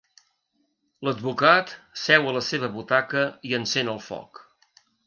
L'advocat 1.09 1.75
seu 2.05 2.27
a 2.27 2.35
la 2.39 2.45
seva 2.49 2.73
butaca 2.79 3.25
i 3.53 3.57
encén 3.61 3.95
el 3.97 4.07
foc. 4.09 4.47